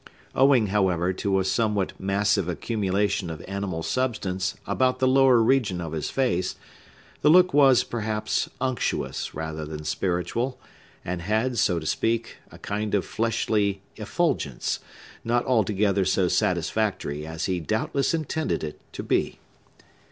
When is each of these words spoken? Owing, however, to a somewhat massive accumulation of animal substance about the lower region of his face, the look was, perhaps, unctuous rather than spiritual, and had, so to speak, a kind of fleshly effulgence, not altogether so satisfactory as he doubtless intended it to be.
Owing, 0.33 0.65
however, 0.73 1.13
to 1.13 1.39
a 1.39 1.43
somewhat 1.45 1.93
massive 1.99 2.47
accumulation 2.49 3.29
of 3.29 3.45
animal 3.47 3.83
substance 3.83 4.57
about 4.65 4.97
the 4.97 5.07
lower 5.07 5.43
region 5.43 5.79
of 5.79 5.91
his 5.91 6.09
face, 6.09 6.55
the 7.21 7.29
look 7.29 7.53
was, 7.53 7.83
perhaps, 7.83 8.49
unctuous 8.59 9.35
rather 9.35 9.63
than 9.63 9.83
spiritual, 9.85 10.59
and 11.05 11.21
had, 11.21 11.59
so 11.59 11.77
to 11.77 11.85
speak, 11.85 12.37
a 12.51 12.57
kind 12.57 12.95
of 12.95 13.05
fleshly 13.05 13.83
effulgence, 13.95 14.79
not 15.23 15.45
altogether 15.45 16.03
so 16.03 16.27
satisfactory 16.27 17.23
as 17.27 17.45
he 17.45 17.59
doubtless 17.59 18.11
intended 18.15 18.63
it 18.63 18.79
to 18.93 19.03
be. 19.03 19.37